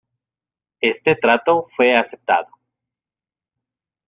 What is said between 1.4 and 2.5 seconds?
fue aceptado.